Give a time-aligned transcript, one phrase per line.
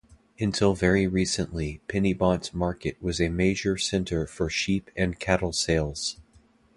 [0.39, 6.17] Until very recently Penybont market was a major centre for sheep and cattle sales.